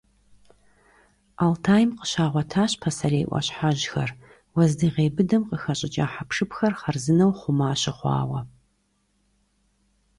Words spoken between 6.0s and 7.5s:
хьэпшыпхэр хъарзынэу